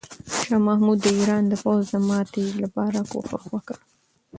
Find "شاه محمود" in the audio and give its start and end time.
0.37-0.97